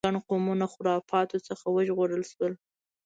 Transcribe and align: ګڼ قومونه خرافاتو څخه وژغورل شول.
ګڼ 0.07 0.15
قومونه 0.29 0.65
خرافاتو 0.73 1.37
څخه 1.47 1.65
وژغورل 1.75 2.23
شول. 2.31 2.53